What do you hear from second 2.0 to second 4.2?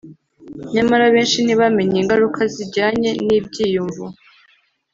ingaruka zijyanye n ibyiyumvo